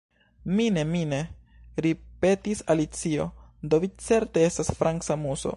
"Mine', 0.55 0.83
mine'," 0.83 1.21
ripetis 1.83 2.65
Alicio 2.75 3.31
"do 3.69 3.83
vi 3.85 3.93
certe 4.09 4.47
estas 4.51 4.75
franca 4.83 5.23
Muso. 5.27 5.49